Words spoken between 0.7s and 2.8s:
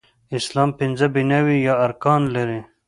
پنځه بناوې يا ارکان لري